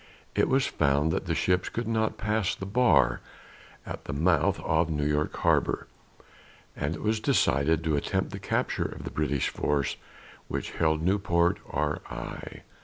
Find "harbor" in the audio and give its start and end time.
5.37-5.85